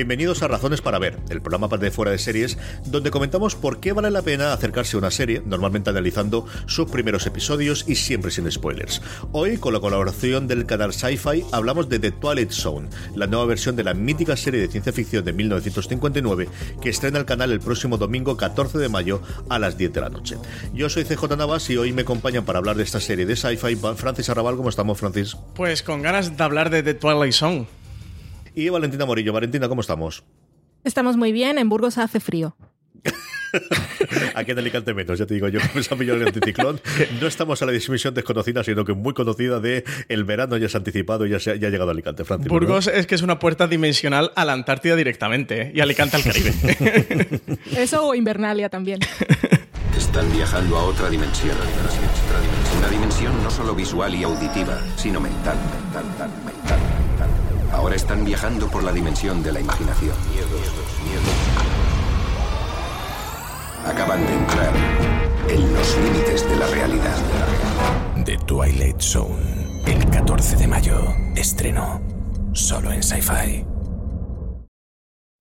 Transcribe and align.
Bienvenidos 0.00 0.42
a 0.42 0.48
Razones 0.48 0.80
para 0.80 0.98
Ver, 0.98 1.18
el 1.28 1.42
programa 1.42 1.68
de 1.76 1.90
fuera 1.90 2.10
de 2.10 2.16
series, 2.16 2.56
donde 2.86 3.10
comentamos 3.10 3.54
por 3.54 3.80
qué 3.80 3.92
vale 3.92 4.10
la 4.10 4.22
pena 4.22 4.54
acercarse 4.54 4.96
a 4.96 4.98
una 4.98 5.10
serie, 5.10 5.42
normalmente 5.44 5.90
analizando 5.90 6.46
sus 6.64 6.90
primeros 6.90 7.26
episodios 7.26 7.84
y 7.86 7.96
siempre 7.96 8.30
sin 8.30 8.50
spoilers. 8.50 9.02
Hoy, 9.32 9.58
con 9.58 9.74
la 9.74 9.80
colaboración 9.80 10.48
del 10.48 10.64
canal 10.64 10.94
Sci-Fi, 10.94 11.44
hablamos 11.52 11.90
de 11.90 11.98
The 11.98 12.12
Twilight 12.12 12.50
Zone, 12.50 12.88
la 13.14 13.26
nueva 13.26 13.44
versión 13.44 13.76
de 13.76 13.84
la 13.84 13.92
mítica 13.92 14.38
serie 14.38 14.62
de 14.62 14.68
ciencia 14.68 14.90
ficción 14.90 15.22
de 15.22 15.34
1959 15.34 16.48
que 16.80 16.88
estrena 16.88 17.18
el 17.18 17.26
canal 17.26 17.52
el 17.52 17.60
próximo 17.60 17.98
domingo 17.98 18.38
14 18.38 18.78
de 18.78 18.88
mayo 18.88 19.20
a 19.50 19.58
las 19.58 19.76
10 19.76 19.92
de 19.92 20.00
la 20.00 20.08
noche. 20.08 20.38
Yo 20.72 20.88
soy 20.88 21.04
CJ 21.04 21.36
Navas 21.36 21.68
y 21.68 21.76
hoy 21.76 21.92
me 21.92 22.02
acompañan 22.02 22.46
para 22.46 22.58
hablar 22.58 22.76
de 22.76 22.84
esta 22.84 23.00
serie 23.00 23.26
de 23.26 23.36
Sci-Fi 23.36 23.76
Francis 23.96 24.30
Arrabal. 24.30 24.56
¿Cómo 24.56 24.70
estamos, 24.70 24.98
Francis? 24.98 25.36
Pues 25.54 25.82
con 25.82 26.00
ganas 26.00 26.38
de 26.38 26.42
hablar 26.42 26.70
de 26.70 26.82
The 26.82 26.94
Twilight 26.94 27.34
Zone 27.34 27.79
y 28.54 28.68
Valentina 28.68 29.06
Morillo. 29.06 29.32
Valentina, 29.32 29.68
¿cómo 29.68 29.80
estamos? 29.80 30.24
Estamos 30.84 31.16
muy 31.16 31.32
bien, 31.32 31.58
en 31.58 31.68
Burgos 31.68 31.98
hace 31.98 32.20
frío. 32.20 32.56
Aquí 34.34 34.52
en 34.52 34.58
Alicante 34.58 34.94
menos, 34.94 35.18
ya 35.18 35.26
te 35.26 35.34
digo 35.34 35.48
yo, 35.48 35.60
con 35.60 35.80
esa 35.80 35.94
de 35.94 36.26
anticiclón. 36.26 36.80
No 37.20 37.26
estamos 37.26 37.60
a 37.62 37.66
la 37.66 37.72
dismisión 37.72 38.14
desconocida, 38.14 38.62
sino 38.64 38.84
que 38.84 38.92
muy 38.92 39.12
conocida 39.14 39.60
de 39.60 39.84
el 40.08 40.24
verano 40.24 40.56
ya 40.56 40.68
se 40.68 40.76
ha 40.76 40.78
anticipado 40.78 41.26
y 41.26 41.30
ya, 41.30 41.40
se 41.40 41.50
ha, 41.52 41.56
ya 41.56 41.68
ha 41.68 41.70
llegado 41.70 41.90
a 41.90 41.92
Alicante, 41.92 42.24
Francis. 42.24 42.48
Burgos 42.48 42.86
es 42.86 43.06
que 43.06 43.14
es 43.14 43.22
una 43.22 43.38
puerta 43.38 43.66
dimensional 43.66 44.32
a 44.36 44.44
la 44.44 44.52
Antártida 44.52 44.96
directamente 44.96 45.62
¿eh? 45.62 45.72
y 45.74 45.80
Alicante 45.80 46.16
al 46.16 46.22
Caribe. 46.22 46.54
Eso 47.76 48.06
o 48.06 48.14
Invernalia 48.14 48.68
también. 48.68 49.00
Están 49.96 50.30
viajando 50.32 50.76
a 50.76 50.84
otra 50.84 51.10
dimensión. 51.10 51.56
Una 52.78 52.88
dimensión 52.88 53.42
no 53.42 53.50
solo 53.50 53.74
visual 53.74 54.14
y 54.14 54.22
auditiva, 54.22 54.78
sino 54.96 55.20
mental, 55.20 55.56
mental, 55.56 56.04
mental. 56.04 56.30
mental. 56.44 56.69
Ahora 57.72 57.94
están 57.96 58.24
viajando 58.24 58.68
por 58.68 58.82
la 58.82 58.92
dimensión 58.92 59.42
de 59.42 59.52
la 59.52 59.60
imaginación. 59.60 60.14
Acaban 63.86 64.26
de 64.26 64.32
entrar 64.32 64.72
en 65.48 65.74
los 65.74 65.96
límites 65.98 66.48
de 66.48 66.56
la 66.56 66.66
realidad. 66.66 67.16
The 68.24 68.36
Twilight 68.46 69.00
Zone, 69.00 69.82
el 69.86 70.08
14 70.10 70.56
de 70.56 70.66
mayo, 70.66 71.14
estreno, 71.36 72.00
solo 72.52 72.92
en 72.92 73.02
Sci-Fi. 73.02 73.69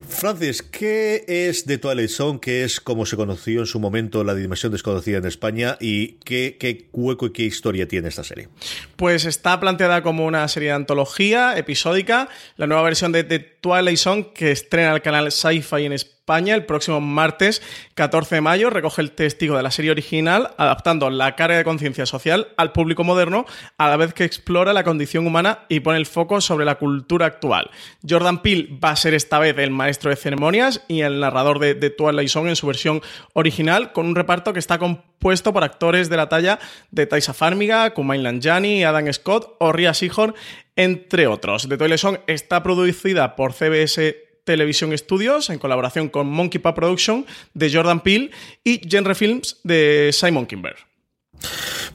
Francis, 0.09 0.61
¿qué 0.61 1.23
es 1.27 1.65
The 1.65 1.77
Twilight 1.77 2.09
Zone? 2.09 2.39
¿Qué 2.41 2.63
es 2.63 2.81
como 2.81 3.05
se 3.05 3.15
conoció 3.15 3.61
en 3.61 3.65
su 3.65 3.79
momento 3.79 4.23
la 4.23 4.35
dimensión 4.35 4.71
desconocida 4.71 5.17
en 5.17 5.25
España? 5.25 5.77
¿Y 5.79 6.13
qué, 6.25 6.89
hueco 6.91 7.27
y 7.27 7.31
qué 7.31 7.43
historia 7.43 7.87
tiene 7.87 8.09
esta 8.09 8.23
serie? 8.23 8.49
Pues 8.95 9.25
está 9.25 9.59
planteada 9.59 10.03
como 10.03 10.25
una 10.25 10.47
serie 10.47 10.69
de 10.69 10.75
antología 10.75 11.57
episódica, 11.57 12.27
la 12.57 12.67
nueva 12.67 12.83
versión 12.83 13.11
de 13.11 13.23
The 13.23 13.39
Twilight 13.39 13.97
Zone 13.97 14.31
que 14.33 14.51
estrena 14.51 14.93
el 14.93 15.01
canal 15.01 15.31
Sci-Fi 15.31 15.85
en 15.85 15.93
España 15.93 16.18
El 16.29 16.65
próximo 16.65 17.01
martes 17.01 17.63
14 17.95 18.35
de 18.35 18.41
mayo. 18.41 18.69
Recoge 18.69 19.01
el 19.01 19.13
testigo 19.13 19.57
de 19.57 19.63
la 19.63 19.71
serie 19.71 19.89
original, 19.89 20.51
adaptando 20.57 21.09
la 21.09 21.35
carga 21.35 21.57
de 21.57 21.63
conciencia 21.63 22.05
social 22.05 22.49
al 22.55 22.71
público 22.71 23.03
moderno, 23.03 23.47
a 23.79 23.89
la 23.89 23.97
vez 23.97 24.13
que 24.13 24.25
explora 24.25 24.71
la 24.71 24.83
condición 24.83 25.25
humana 25.25 25.65
y 25.69 25.79
pone 25.79 25.97
el 25.97 26.05
foco 26.05 26.39
sobre 26.39 26.65
la 26.65 26.75
cultura 26.75 27.25
actual. 27.25 27.71
Jordan 28.07 28.43
Peele 28.43 28.69
va 28.81 28.91
a 28.91 28.95
ser 28.95 29.15
esta 29.15 29.39
vez 29.39 29.57
el 29.57 29.71
maestro 29.71 30.11
de 30.11 30.17
ceremonias 30.17 30.83
y 30.87 31.01
el 31.01 31.19
narrador 31.19 31.57
de, 31.57 31.73
de 31.73 31.89
Twilight 31.89 32.29
Zone 32.29 32.49
en 32.49 32.55
su 32.55 32.67
versión 32.67 33.01
original, 33.33 33.91
con 33.91 34.05
un 34.05 34.13
reparto 34.13 34.53
que 34.53 34.59
está 34.59 34.77
compuesto 34.77 35.51
por 35.51 35.63
actores 35.63 36.09
de 36.09 36.17
la 36.17 36.29
talla 36.29 36.59
de 36.91 37.07
Taisa 37.07 37.33
Farmiga, 37.33 37.91
Kumail 37.95 38.21
Nanjiani, 38.21 38.83
Adam 38.83 39.11
Scott 39.11 39.55
o 39.57 39.71
Ria 39.71 39.95
Seahorn, 39.95 40.35
entre 40.75 41.25
otros. 41.25 41.67
The 41.67 41.75
Twilight 41.75 41.99
Zone 41.99 42.21
está 42.27 42.61
producida 42.61 43.35
por 43.35 43.53
CBS 43.53 44.28
Television 44.49 44.97
Studios 44.97 45.51
en 45.51 45.59
colaboración 45.59 46.09
con 46.09 46.25
Monkey 46.25 46.59
Paw 46.59 46.73
Production 46.73 47.23
de 47.53 47.71
Jordan 47.71 47.99
Peele 47.99 48.31
y 48.63 48.81
Genre 48.89 49.13
Films 49.13 49.59
de 49.63 50.09
Simon 50.11 50.47
Kimber. 50.47 50.88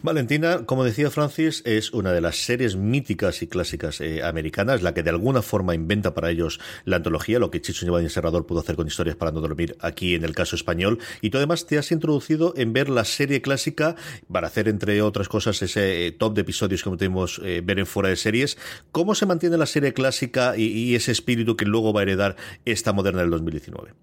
Valentina, 0.04 0.66
como 0.66 0.84
decía 0.84 1.10
Francis, 1.10 1.62
es 1.64 1.92
una 1.92 2.12
de 2.12 2.20
las 2.20 2.36
series 2.36 2.76
míticas 2.76 3.40
y 3.40 3.46
clásicas 3.46 4.02
eh, 4.02 4.22
americanas, 4.22 4.82
la 4.82 4.92
que 4.92 5.02
de 5.02 5.08
alguna 5.08 5.40
forma 5.40 5.74
inventa 5.74 6.12
para 6.12 6.30
ellos 6.30 6.60
la 6.84 6.96
antología, 6.96 7.38
lo 7.38 7.50
que 7.50 7.62
Chicho 7.62 7.86
Giovanni 7.86 8.10
Serrador 8.10 8.44
pudo 8.44 8.60
hacer 8.60 8.76
con 8.76 8.86
historias 8.86 9.16
para 9.16 9.32
no 9.32 9.40
dormir 9.40 9.76
aquí 9.80 10.14
en 10.14 10.24
el 10.24 10.34
caso 10.34 10.56
español. 10.56 10.98
Y 11.22 11.30
tú 11.30 11.38
además 11.38 11.66
te 11.66 11.78
has 11.78 11.90
introducido 11.90 12.52
en 12.58 12.74
ver 12.74 12.90
la 12.90 13.06
serie 13.06 13.40
clásica 13.40 13.96
para 14.30 14.48
hacer, 14.48 14.68
entre 14.68 15.00
otras 15.00 15.30
cosas, 15.30 15.62
ese 15.62 16.06
eh, 16.06 16.12
top 16.12 16.34
de 16.34 16.42
episodios 16.42 16.82
que 16.82 16.90
podemos 16.90 17.40
eh, 17.42 17.62
ver 17.64 17.78
en 17.78 17.86
fuera 17.86 18.10
de 18.10 18.16
series. 18.16 18.58
¿Cómo 18.92 19.14
se 19.14 19.24
mantiene 19.24 19.56
la 19.56 19.66
serie 19.66 19.94
clásica 19.94 20.54
y, 20.54 20.64
y 20.64 20.94
ese 20.96 21.12
espíritu 21.12 21.56
que 21.56 21.64
luego 21.64 21.94
va 21.94 22.00
a 22.00 22.02
heredar 22.02 22.36
esta 22.66 22.92
moderna 22.92 23.22
del 23.22 23.30
2019? 23.30 23.94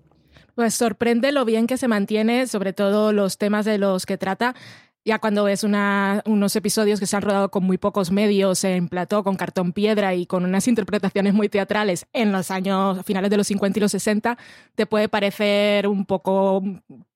Pues 0.55 0.73
sorprende 0.73 1.31
lo 1.31 1.45
bien 1.45 1.67
que 1.67 1.77
se 1.77 1.87
mantiene, 1.87 2.47
sobre 2.47 2.73
todo 2.73 3.13
los 3.13 3.37
temas 3.37 3.65
de 3.65 3.77
los 3.77 4.05
que 4.05 4.17
trata 4.17 4.55
ya 5.03 5.19
cuando 5.19 5.45
ves 5.45 5.63
unos 5.63 6.55
episodios 6.55 6.99
que 6.99 7.07
se 7.07 7.15
han 7.15 7.23
rodado 7.23 7.49
con 7.49 7.63
muy 7.63 7.77
pocos 7.77 8.11
medios 8.11 8.63
en 8.63 8.87
plató, 8.87 9.23
con 9.23 9.35
cartón 9.35 9.73
piedra 9.73 10.13
y 10.13 10.25
con 10.25 10.45
unas 10.45 10.67
interpretaciones 10.67 11.33
muy 11.33 11.49
teatrales 11.49 12.05
en 12.13 12.31
los 12.31 12.51
años 12.51 13.03
finales 13.05 13.31
de 13.31 13.37
los 13.37 13.47
50 13.47 13.79
y 13.79 13.81
los 13.81 13.91
60, 13.91 14.37
te 14.75 14.85
puede 14.85 15.09
parecer 15.09 15.87
un 15.87 16.05
poco 16.05 16.61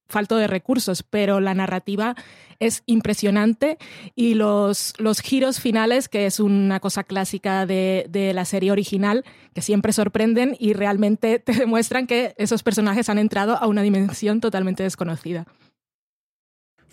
falto 0.08 0.38
de 0.38 0.48
recursos, 0.48 1.04
pero 1.04 1.40
la 1.40 1.54
narrativa 1.54 2.16
es 2.60 2.84
impresionante 2.86 3.78
y 4.16 4.36
los, 4.36 4.94
los 4.98 5.20
giros 5.20 5.60
finales, 5.60 6.08
que 6.08 6.26
es 6.26 6.40
una 6.40 6.80
cosa 6.80 7.04
clásica 7.04 7.66
de, 7.66 8.06
de, 8.10 8.34
la 8.34 8.46
serie 8.46 8.72
original, 8.72 9.26
que 9.54 9.62
siempre 9.62 9.94
sorprenden 9.94 10.56
y 10.60 10.74
realmente 10.74 11.40
te 11.46 11.54
demuestran 11.54 12.08
que 12.08 12.34
esos 12.38 12.64
personajes 12.64 13.10
han 13.10 13.20
entrado 13.20 13.58
a 13.58 13.68
una 13.68 13.82
dimensión 13.82 14.42
totalmente 14.42 14.84
desconocida. 14.84 15.46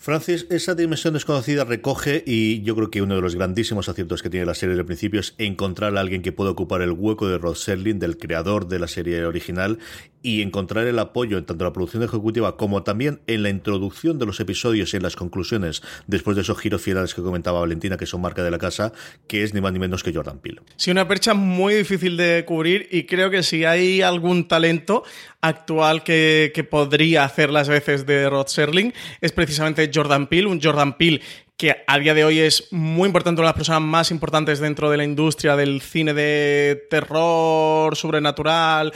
Francis, 0.03 0.47
esa 0.49 0.75
dimensión 0.75 1.13
desconocida 1.13 1.63
recoge, 1.63 2.25
y 2.27 2.61
yo 2.63 2.75
creo 2.75 2.91
que 2.91 3.01
uno 3.01 3.15
de 3.15 3.21
los 3.21 3.35
grandísimos 3.35 3.87
aciertos 3.87 4.21
que 4.21 4.29
tiene 4.29 4.45
la 4.45 4.53
serie 4.53 4.75
del 4.75 4.85
principio 4.85 5.21
es 5.21 5.33
encontrar 5.37 5.95
a 5.95 6.01
alguien 6.01 6.21
que 6.21 6.33
pueda 6.33 6.51
ocupar 6.51 6.81
el 6.81 6.91
hueco 6.91 7.29
de 7.29 7.37
Rod 7.37 7.55
Serling, 7.55 7.99
del 7.99 8.17
creador 8.17 8.67
de 8.67 8.79
la 8.79 8.89
serie 8.89 9.23
original, 9.23 9.79
y 10.23 10.41
encontrar 10.41 10.87
el 10.87 10.97
apoyo 10.97 11.37
en 11.37 11.45
tanto 11.45 11.65
la 11.65 11.73
producción 11.73 12.01
ejecutiva 12.01 12.57
como 12.57 12.81
también 12.83 13.21
en 13.27 13.43
la 13.43 13.49
introducción 13.49 14.17
de 14.17 14.25
los 14.25 14.39
episodios 14.39 14.93
y 14.93 14.97
en 14.97 15.03
las 15.03 15.15
conclusiones 15.15 15.83
después 16.07 16.35
de 16.35 16.41
esos 16.41 16.57
giros 16.57 16.81
finales 16.81 17.13
que 17.13 17.21
comentaba 17.21 17.59
Valentina, 17.59 17.97
que 17.97 18.05
son 18.05 18.21
marca 18.21 18.43
de 18.43 18.49
la 18.49 18.57
casa, 18.57 18.93
que 19.27 19.43
es 19.43 19.53
ni 19.53 19.61
más 19.61 19.73
ni 19.73 19.79
menos 19.79 20.01
que 20.01 20.13
Jordan 20.13 20.39
Peele. 20.39 20.61
Sí, 20.77 20.91
una 20.91 21.07
percha 21.07 21.33
muy 21.33 21.75
difícil 21.75 22.17
de 22.17 22.45
cubrir 22.45 22.87
y 22.89 23.03
creo 23.03 23.29
que 23.29 23.43
si 23.43 23.65
hay 23.65 24.01
algún 24.01 24.47
talento 24.47 25.03
actual 25.41 26.03
que, 26.03 26.53
que 26.55 26.63
podría 26.63 27.25
hacer 27.25 27.49
las 27.49 27.67
veces 27.67 28.05
de 28.05 28.29
Rod 28.29 28.47
Serling 28.47 28.93
es 29.19 29.33
precisamente 29.33 29.91
Jordan 29.93 30.27
Peele, 30.27 30.47
un 30.47 30.61
Jordan 30.61 30.97
Peele 30.97 31.21
que 31.55 31.83
a 31.85 31.99
día 31.99 32.13
de 32.13 32.25
hoy 32.25 32.39
es 32.39 32.67
muy 32.71 33.05
importante, 33.05 33.39
una 33.39 33.47
de 33.47 33.51
las 33.51 33.57
personas 33.57 33.81
más 33.81 34.11
importantes 34.11 34.59
dentro 34.59 34.89
de 34.89 34.97
la 34.97 35.03
industria 35.03 35.55
del 35.55 35.81
cine 35.81 36.13
de 36.13 36.87
terror, 36.89 37.95
sobrenatural, 37.95 38.91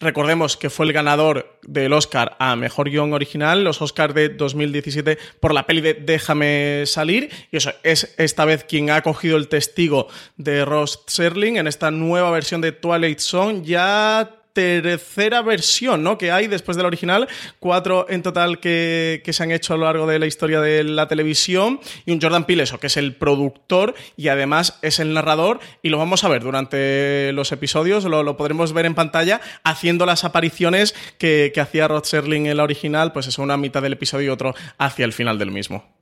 Recordemos 0.00 0.56
que 0.56 0.70
fue 0.70 0.86
el 0.86 0.92
ganador 0.92 1.58
del 1.62 1.92
Oscar 1.92 2.36
a 2.38 2.54
Mejor 2.54 2.88
Guión 2.88 3.12
Original, 3.12 3.64
los 3.64 3.82
Oscars 3.82 4.14
de 4.14 4.28
2017, 4.28 5.18
por 5.40 5.52
la 5.52 5.66
peli 5.66 5.80
de 5.80 5.94
Déjame 5.94 6.84
salir. 6.86 7.30
Y 7.50 7.56
eso 7.56 7.72
es 7.82 8.14
esta 8.16 8.44
vez 8.44 8.62
quien 8.62 8.90
ha 8.90 9.02
cogido 9.02 9.36
el 9.36 9.48
testigo 9.48 10.06
de 10.36 10.64
Ross 10.64 11.02
Serling 11.08 11.56
en 11.56 11.66
esta 11.66 11.90
nueva 11.90 12.30
versión 12.30 12.60
de 12.60 12.70
Twilight 12.70 13.18
Zone. 13.18 13.62
Ya 13.64 14.37
tercera 14.58 15.40
versión 15.40 16.02
¿no? 16.02 16.18
que 16.18 16.32
hay 16.32 16.48
después 16.48 16.76
de 16.76 16.82
la 16.82 16.88
original, 16.88 17.28
cuatro 17.60 18.06
en 18.08 18.24
total 18.24 18.58
que, 18.58 19.22
se 19.24 19.42
han 19.44 19.52
hecho 19.52 19.74
a 19.74 19.76
lo 19.76 19.84
largo 19.84 20.04
de 20.08 20.18
la 20.18 20.26
historia 20.26 20.60
de 20.60 20.82
la 20.82 21.06
televisión, 21.06 21.78
y 22.04 22.10
un 22.10 22.20
Jordan 22.20 22.44
Peele, 22.44 22.64
eso, 22.64 22.80
que 22.80 22.88
es 22.88 22.96
el 22.96 23.14
productor 23.14 23.94
y 24.16 24.26
además 24.26 24.80
es 24.82 24.98
el 24.98 25.14
narrador, 25.14 25.60
y 25.80 25.90
lo 25.90 25.98
vamos 25.98 26.24
a 26.24 26.28
ver 26.28 26.42
durante 26.42 27.30
los 27.34 27.52
episodios, 27.52 28.02
lo, 28.02 28.36
podremos 28.36 28.72
ver 28.72 28.86
en 28.86 28.96
pantalla 28.96 29.40
haciendo 29.62 30.06
las 30.06 30.24
apariciones 30.24 30.92
que, 31.18 31.52
que 31.54 31.60
hacía 31.60 31.86
Rod 31.86 32.02
Serling 32.02 32.46
en 32.46 32.56
la 32.56 32.64
original, 32.64 33.12
pues 33.12 33.28
es 33.28 33.38
una 33.38 33.56
mitad 33.56 33.80
del 33.80 33.92
episodio 33.92 34.26
y 34.26 34.30
otro 34.30 34.56
hacia 34.76 35.04
el 35.04 35.12
final 35.12 35.38
del 35.38 35.52
mismo. 35.52 35.97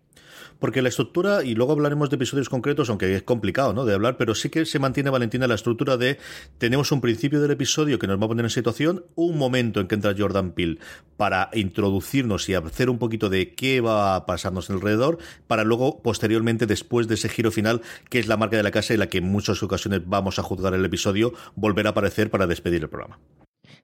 Porque 0.59 0.83
la 0.83 0.89
estructura, 0.89 1.45
y 1.45 1.55
luego 1.55 1.73
hablaremos 1.73 2.11
de 2.11 2.17
episodios 2.17 2.49
concretos, 2.49 2.89
aunque 2.89 3.15
es 3.15 3.23
complicado 3.23 3.73
¿no? 3.73 3.85
de 3.85 3.95
hablar, 3.95 4.17
pero 4.17 4.35
sí 4.35 4.49
que 4.49 4.65
se 4.65 4.79
mantiene, 4.79 5.11
Valentina, 5.11 5.47
la 5.47 5.55
estructura 5.55 5.97
de 5.97 6.19
tenemos 6.59 6.93
un 6.93 7.01
principio 7.01 7.41
del 7.41 7.51
episodio 7.51 7.99
que 7.99 8.07
nos 8.07 8.21
va 8.21 8.25
a 8.25 8.29
poner 8.29 8.45
en 8.45 8.51
situación, 8.51 9.05
un 9.15 9.39
momento 9.39 9.81
en 9.81 9.89
que 9.89 9.95
entra 9.95 10.15
Jordan 10.17 10.53
Peele 10.53 10.79
para 11.17 11.51
introducirnos 11.55 12.49
y 12.49 12.55
hacer 12.55 12.91
un 12.91 12.99
poquito 12.99 13.29
de 13.29 13.55
qué 13.55 13.81
va 13.81 14.17
a 14.17 14.27
pasarnos 14.27 14.71
alrededor, 14.71 15.19
para 15.47 15.65
luego, 15.65 16.03
posteriormente, 16.03 16.67
después 16.67 17.09
de 17.09 17.15
ese 17.15 17.29
giro 17.29 17.51
final, 17.51 17.83
que 18.09 18.19
es 18.19 18.27
la 18.27 18.37
marca 18.37 18.57
de 18.57 18.63
la 18.63 18.71
casa 18.71 18.95
y 18.95 18.97
la 18.97 19.09
que 19.09 19.19
en 19.19 19.25
muchas 19.25 19.63
ocasiones 19.63 20.03
vamos 20.07 20.39
a 20.39 20.43
juzgar 20.43 20.75
el 20.75 20.85
episodio, 20.85 21.33
volver 21.55 21.87
a 21.87 21.91
aparecer 21.91 22.31
para 22.31 22.47
despedir 22.47 22.83
el 22.83 22.89
programa. 22.89 23.19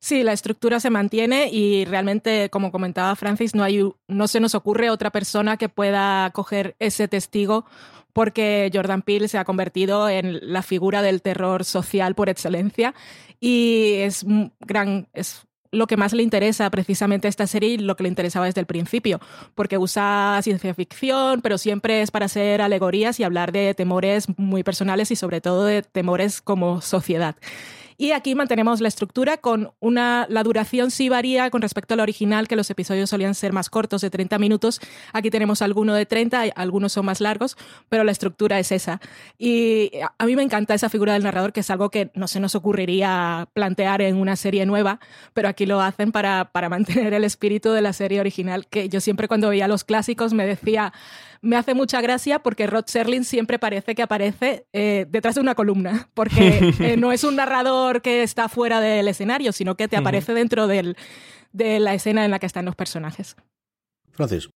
Sí, 0.02 0.24
la 0.24 0.32
estructura 0.32 0.80
se 0.80 0.90
mantiene 0.90 1.48
y 1.52 1.84
realmente, 1.84 2.50
como 2.50 2.72
comentaba 2.72 3.14
Francis, 3.14 3.54
no, 3.54 3.62
hay, 3.62 3.88
no 4.08 4.26
se 4.26 4.40
nos 4.40 4.56
ocurre 4.56 4.90
otra 4.90 5.10
persona 5.10 5.56
que 5.56 5.68
pueda 5.68 6.28
coger 6.30 6.74
ese 6.80 7.06
testigo 7.06 7.66
porque 8.12 8.68
Jordan 8.74 9.02
Peele 9.02 9.28
se 9.28 9.38
ha 9.38 9.44
convertido 9.44 10.08
en 10.08 10.40
la 10.52 10.62
figura 10.62 11.02
del 11.02 11.22
terror 11.22 11.64
social 11.64 12.16
por 12.16 12.28
excelencia 12.28 12.96
y 13.38 13.92
es 13.98 14.26
gran 14.58 15.06
es 15.12 15.46
lo 15.70 15.86
que 15.86 15.96
más 15.96 16.12
le 16.12 16.24
interesa 16.24 16.68
precisamente 16.68 17.28
a 17.28 17.30
esta 17.30 17.46
serie 17.46 17.70
y 17.70 17.78
lo 17.78 17.94
que 17.96 18.02
le 18.02 18.08
interesaba 18.08 18.46
desde 18.46 18.60
el 18.60 18.66
principio, 18.66 19.20
porque 19.54 19.78
usa 19.78 20.40
ciencia 20.42 20.74
ficción, 20.74 21.42
pero 21.42 21.58
siempre 21.58 22.02
es 22.02 22.10
para 22.10 22.26
hacer 22.26 22.60
alegorías 22.60 23.20
y 23.20 23.24
hablar 23.24 23.52
de 23.52 23.72
temores 23.74 24.26
muy 24.36 24.64
personales 24.64 25.12
y 25.12 25.16
sobre 25.16 25.40
todo 25.40 25.64
de 25.64 25.82
temores 25.82 26.42
como 26.42 26.80
sociedad. 26.80 27.36
Y 27.96 28.12
aquí 28.12 28.34
mantenemos 28.34 28.80
la 28.80 28.88
estructura 28.88 29.36
con 29.36 29.72
una. 29.80 30.26
La 30.28 30.42
duración 30.42 30.90
sí 30.90 31.08
varía 31.08 31.50
con 31.50 31.62
respecto 31.62 31.94
al 31.94 32.00
original, 32.00 32.48
que 32.48 32.56
los 32.56 32.70
episodios 32.70 33.10
solían 33.10 33.34
ser 33.34 33.52
más 33.52 33.70
cortos, 33.70 34.00
de 34.00 34.10
30 34.10 34.38
minutos. 34.38 34.80
Aquí 35.12 35.30
tenemos 35.30 35.62
alguno 35.62 35.94
de 35.94 36.06
30, 36.06 36.42
algunos 36.54 36.92
son 36.92 37.06
más 37.06 37.20
largos, 37.20 37.56
pero 37.88 38.04
la 38.04 38.12
estructura 38.12 38.58
es 38.58 38.72
esa. 38.72 39.00
Y 39.38 39.90
a 40.18 40.26
mí 40.26 40.36
me 40.36 40.42
encanta 40.42 40.74
esa 40.74 40.88
figura 40.88 41.12
del 41.14 41.22
narrador, 41.22 41.52
que 41.52 41.60
es 41.60 41.70
algo 41.70 41.90
que 41.90 42.10
no 42.14 42.28
se 42.28 42.40
nos 42.40 42.54
ocurriría 42.54 43.48
plantear 43.52 44.02
en 44.02 44.16
una 44.16 44.36
serie 44.36 44.66
nueva, 44.66 45.00
pero 45.34 45.48
aquí 45.48 45.66
lo 45.66 45.80
hacen 45.80 46.12
para, 46.12 46.46
para 46.52 46.68
mantener 46.68 47.14
el 47.14 47.24
espíritu 47.24 47.72
de 47.72 47.82
la 47.82 47.92
serie 47.92 48.20
original, 48.20 48.66
que 48.66 48.88
yo 48.88 49.00
siempre 49.00 49.28
cuando 49.28 49.48
veía 49.48 49.68
los 49.68 49.84
clásicos 49.84 50.32
me 50.32 50.46
decía 50.46 50.92
me 51.42 51.56
hace 51.56 51.74
mucha 51.74 52.00
gracia 52.00 52.38
porque 52.38 52.66
Rod 52.66 52.84
Serling 52.86 53.24
siempre 53.24 53.58
parece 53.58 53.94
que 53.94 54.02
aparece 54.02 54.66
eh, 54.72 55.06
detrás 55.08 55.34
de 55.34 55.40
una 55.40 55.54
columna, 55.54 56.08
porque 56.14 56.72
eh, 56.80 56.96
no 56.96 57.12
es 57.12 57.24
un 57.24 57.36
narrador 57.36 58.00
que 58.00 58.22
está 58.22 58.48
fuera 58.48 58.80
del 58.80 59.08
escenario, 59.08 59.52
sino 59.52 59.76
que 59.76 59.88
te 59.88 59.96
aparece 59.96 60.32
dentro 60.32 60.66
de 60.66 60.94
la 61.52 61.94
escena 61.94 62.24
en 62.24 62.30
la 62.30 62.38
que 62.38 62.46
están 62.46 62.64
los 62.64 62.76
personajes. 62.76 63.36
Francis. 64.12 64.48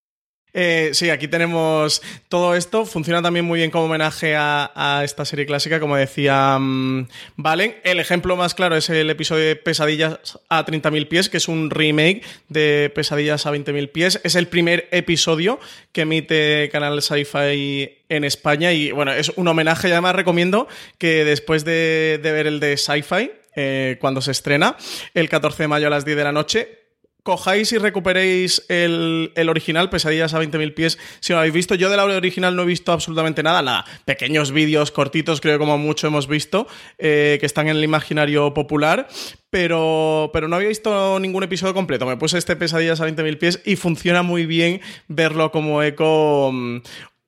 Eh, 0.58 0.94
sí, 0.94 1.10
aquí 1.10 1.28
tenemos 1.28 2.00
todo 2.30 2.54
esto. 2.54 2.86
Funciona 2.86 3.20
también 3.20 3.44
muy 3.44 3.58
bien 3.58 3.70
como 3.70 3.84
homenaje 3.84 4.34
a, 4.34 5.02
esta 5.04 5.26
serie 5.26 5.44
clásica, 5.44 5.78
como 5.78 5.96
decía 5.96 6.56
mm, 6.58 7.08
Valen. 7.36 7.76
El 7.84 8.00
ejemplo 8.00 8.36
más 8.36 8.54
claro 8.54 8.74
es 8.74 8.88
el 8.88 9.10
episodio 9.10 9.44
de 9.44 9.56
Pesadillas 9.56 10.38
a 10.48 10.64
30.000 10.64 11.08
pies, 11.08 11.28
que 11.28 11.36
es 11.36 11.48
un 11.48 11.68
remake 11.68 12.22
de 12.48 12.90
Pesadillas 12.94 13.44
a 13.44 13.52
20.000 13.52 13.92
pies. 13.92 14.18
Es 14.24 14.34
el 14.34 14.48
primer 14.48 14.88
episodio 14.92 15.60
que 15.92 16.00
emite 16.00 16.70
Canal 16.72 17.02
Sci-Fi 17.02 17.98
en 18.08 18.24
España 18.24 18.72
y 18.72 18.92
bueno, 18.92 19.12
es 19.12 19.32
un 19.36 19.48
homenaje 19.48 19.90
y 19.90 19.92
además 19.92 20.14
recomiendo 20.14 20.68
que 20.96 21.26
después 21.26 21.66
de, 21.66 22.18
ver 22.22 22.46
el 22.46 22.60
de 22.60 22.78
Sci-Fi, 22.78 23.30
eh, 23.56 23.98
cuando 24.00 24.22
se 24.22 24.30
estrena, 24.30 24.78
el 25.12 25.28
14 25.28 25.64
de 25.64 25.68
mayo 25.68 25.88
a 25.88 25.90
las 25.90 26.06
10 26.06 26.16
de 26.16 26.24
la 26.24 26.32
noche, 26.32 26.85
cojáis 27.26 27.72
y 27.72 27.78
recuperéis 27.78 28.64
el, 28.68 29.32
original, 29.48 29.90
Pesadillas 29.90 30.32
a 30.32 30.40
20.000 30.40 30.74
pies, 30.74 30.98
si 31.18 31.32
lo 31.32 31.40
habéis 31.40 31.52
visto. 31.52 31.74
Yo 31.74 31.90
de 31.90 31.96
la 31.96 32.04
original 32.04 32.54
no 32.54 32.62
he 32.62 32.66
visto 32.66 32.92
absolutamente 32.92 33.42
nada, 33.42 33.62
nada. 33.62 33.84
Pequeños 34.04 34.52
vídeos 34.52 34.92
cortitos, 34.92 35.40
creo 35.40 35.56
que 35.56 35.58
como 35.58 35.76
mucho 35.76 36.06
hemos 36.06 36.28
visto, 36.28 36.68
eh, 36.98 37.36
que 37.40 37.46
están 37.46 37.66
en 37.66 37.76
el 37.76 37.84
imaginario 37.84 38.54
popular. 38.54 39.08
Pero, 39.50 40.30
pero 40.32 40.48
no 40.48 40.56
había 40.56 40.68
visto 40.68 41.18
ningún 41.18 41.42
episodio 41.42 41.74
completo. 41.74 42.06
Me 42.06 42.16
puse 42.16 42.38
este 42.38 42.54
Pesadillas 42.54 43.00
a 43.00 43.08
20.000 43.08 43.38
pies 43.38 43.62
y 43.64 43.74
funciona 43.74 44.22
muy 44.22 44.46
bien 44.46 44.80
verlo 45.08 45.50
como 45.50 45.82
eco 45.82 46.52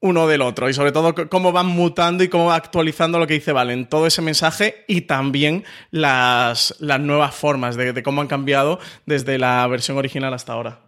uno 0.01 0.29
del 0.29 0.43
otro 0.43 0.69
y 0.69 0.75
sobre 0.75 0.93
todo 0.93 1.15
cómo 1.29 1.53
van 1.53 1.67
mutando 1.67 2.23
y 2.23 2.29
cómo 2.29 2.47
va 2.47 2.55
actualizando 2.55 3.19
lo 3.19 3.27
que 3.27 3.35
dice 3.35 3.53
Valen, 3.53 3.89
todo 3.89 4.07
ese 4.07 4.23
mensaje 4.23 4.85
y 4.87 5.03
también 5.03 5.65
las, 5.91 6.75
las 6.79 7.01
nuevas 7.01 7.35
formas 7.35 7.77
de, 7.77 8.03
cómo 8.03 8.21
han 8.21 8.29
cambiado 8.29 8.79
desde 9.07 9.39
la 9.39 9.67
versión 9.67 9.97
original 9.99 10.33
hasta 10.35 10.53
ahora. 10.53 10.81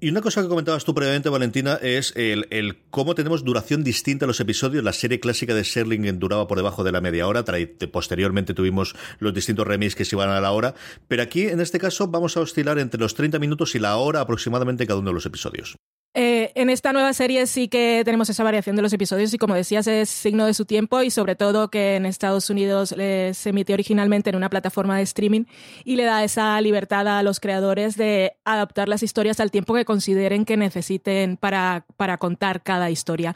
Y 0.00 0.08
una 0.08 0.20
cosa 0.20 0.42
que 0.42 0.48
comentabas 0.48 0.84
tú 0.84 0.96
previamente, 0.96 1.28
Valentina, 1.28 1.78
es 1.80 2.12
el, 2.16 2.82
cómo 2.90 3.14
tenemos 3.14 3.44
duración 3.44 3.84
distinta 3.84 4.24
a 4.24 4.26
los 4.26 4.40
episodios. 4.40 4.82
La 4.82 4.92
serie 4.92 5.20
clásica 5.20 5.54
de 5.54 5.62
Serling 5.62 6.18
duraba 6.18 6.48
por 6.48 6.56
debajo 6.56 6.82
de 6.82 6.90
la 6.90 7.00
media 7.00 7.28
hora. 7.28 7.44
Posteriormente 7.92 8.52
tuvimos 8.52 8.96
los 9.20 9.32
distintos 9.32 9.64
remakes 9.64 9.94
que 9.94 10.04
se 10.04 10.16
iban 10.16 10.30
a 10.30 10.40
la 10.40 10.50
hora. 10.50 10.74
Pero 11.06 11.22
aquí, 11.22 11.42
en 11.42 11.60
este 11.60 11.78
caso, 11.78 12.08
vamos 12.08 12.36
a 12.36 12.40
oscilar 12.40 12.80
entre 12.80 12.98
los 12.98 13.14
30 13.14 13.38
minutos 13.38 13.76
y 13.76 13.78
la 13.78 13.96
hora 13.96 14.22
aproximadamente 14.22 14.88
cada 14.88 14.98
uno 14.98 15.10
de 15.10 15.14
los 15.14 15.26
episodios. 15.26 15.76
Eh, 16.14 16.52
en 16.56 16.68
esta 16.68 16.92
nueva 16.92 17.14
serie 17.14 17.46
sí 17.46 17.68
que 17.68 18.02
tenemos 18.04 18.28
esa 18.28 18.44
variación 18.44 18.76
de 18.76 18.82
los 18.82 18.92
episodios 18.92 19.32
y 19.32 19.38
como 19.38 19.54
decías 19.54 19.86
es 19.86 20.10
signo 20.10 20.44
de 20.44 20.52
su 20.52 20.66
tiempo 20.66 21.02
y 21.02 21.10
sobre 21.10 21.36
todo 21.36 21.70
que 21.70 21.96
en 21.96 22.04
Estados 22.04 22.50
Unidos 22.50 22.90
se 22.90 23.48
emitió 23.48 23.72
originalmente 23.72 24.28
en 24.28 24.36
una 24.36 24.50
plataforma 24.50 24.98
de 24.98 25.04
streaming 25.04 25.44
y 25.84 25.96
le 25.96 26.04
da 26.04 26.22
esa 26.22 26.60
libertad 26.60 27.08
a 27.08 27.22
los 27.22 27.40
creadores 27.40 27.96
de 27.96 28.34
adaptar 28.44 28.90
las 28.90 29.02
historias 29.02 29.40
al 29.40 29.50
tiempo 29.50 29.72
que 29.72 29.86
consideren 29.86 30.44
que 30.44 30.58
necesiten 30.58 31.38
para, 31.38 31.86
para 31.96 32.18
contar 32.18 32.62
cada 32.62 32.90
historia. 32.90 33.34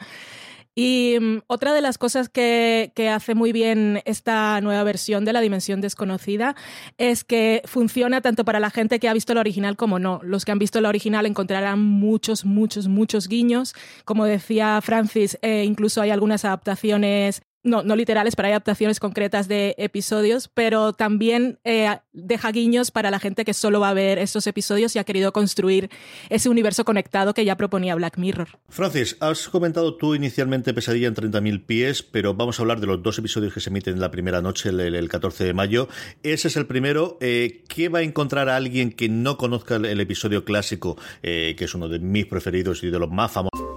Y 0.79 1.17
mm, 1.19 1.39
otra 1.47 1.73
de 1.73 1.81
las 1.81 1.97
cosas 1.97 2.29
que, 2.29 2.91
hace 3.11 3.33
muy 3.33 3.51
bien 3.51 4.03
esta 4.05 4.61
nueva 4.61 4.83
versión 4.83 5.25
de 5.25 5.33
la 5.33 5.41
Dimensión 5.41 5.81
Desconocida 5.81 6.55
es 6.99 7.23
que 7.23 7.63
funciona 7.65 8.21
tanto 8.21 8.45
para 8.45 8.59
la 8.59 8.69
gente 8.69 8.99
que 8.99 9.09
ha 9.09 9.13
visto 9.13 9.33
la 9.33 9.39
original 9.39 9.75
como 9.75 9.97
no. 9.97 10.19
Los 10.21 10.45
que 10.45 10.51
han 10.51 10.59
visto 10.59 10.79
la 10.79 10.89
original 10.89 11.25
encontrarán 11.25 11.81
muchos, 11.81 12.45
muchos, 12.45 12.89
muchos 12.89 13.27
guiños. 13.27 13.73
Como 14.05 14.25
decía 14.25 14.79
Francis, 14.83 15.39
eh, 15.41 15.63
incluso 15.63 15.99
hay 15.99 16.11
algunas 16.11 16.45
adaptaciones 16.45 17.41
no, 17.67 17.83
no 17.83 17.95
literales, 17.95 18.35
pero 18.35 18.47
hay 18.47 18.53
adaptaciones 18.53 18.99
concretas 18.99 19.47
de 19.47 19.75
episodios, 19.77 20.49
pero 20.53 20.93
también 20.93 21.59
eh, 21.63 21.97
deja 22.13 22.51
guiños 22.51 22.91
para 22.91 23.11
la 23.11 23.19
gente 23.19 23.45
que 23.45 23.53
solo 23.53 23.79
va 23.79 23.89
a 23.89 23.93
ver 23.93 24.17
estos 24.17 24.47
episodios 24.47 24.95
y 24.95 24.99
ha 24.99 25.03
querido 25.03 25.33
construir 25.33 25.89
ese 26.29 26.49
universo 26.49 26.85
conectado 26.85 27.33
que 27.33 27.45
ya 27.45 27.55
proponía 27.57 27.95
Black 27.95 28.17
Mirror. 28.17 28.47
Francis, 28.69 29.17
has 29.19 29.49
comentado 29.49 29.95
tú 29.95 30.15
inicialmente 30.15 30.73
Pesadilla 30.73 31.07
en 31.07 31.15
30.000 31.15 31.65
pies, 31.65 32.03
pero 32.03 32.33
vamos 32.33 32.59
a 32.59 32.63
hablar 32.63 32.79
de 32.79 32.87
los 32.87 33.03
dos 33.03 33.19
episodios 33.19 33.53
que 33.53 33.59
se 33.59 33.69
emiten 33.69 33.95
en 33.95 34.01
la 34.01 34.11
primera 34.11 34.41
noche, 34.41 34.69
el, 34.69 35.09
14 35.09 35.45
de 35.45 35.53
mayo. 35.53 35.87
Ese 36.23 36.47
es 36.47 36.57
el 36.57 36.65
primero. 36.65 37.17
Eh, 37.21 37.63
¿Qué 37.67 37.89
va 37.89 37.99
a 37.99 38.03
encontrar 38.03 38.49
a 38.49 38.55
alguien 38.55 38.91
que 38.91 39.09
no 39.09 39.37
conozca 39.37 39.75
el, 39.75 39.99
episodio 39.99 40.45
clásico, 40.45 40.97
eh, 41.21 41.55
que 41.57 41.65
es 41.65 41.75
uno 41.75 41.87
de 41.87 41.99
mis 41.99 42.25
preferidos 42.25 42.83
y 42.83 42.89
de 42.89 42.99
los 42.99 43.09
más 43.09 43.31
famosos? 43.31 43.76